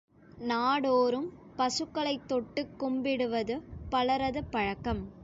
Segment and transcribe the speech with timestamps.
[0.39, 1.27] நாடோறும்
[1.57, 3.61] பசுக்களைத் தொட்டுக் கும்பிடுவது
[3.89, 5.03] பலரது பழக்கம்.